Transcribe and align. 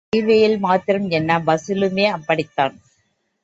ரயில்வேயில் 0.13 0.59
மாத்திரம் 0.59 1.09
என்ன, 1.09 1.39
பஸ்ஸிலுமே 1.39 2.05
அப்படித்தான். 2.09 2.75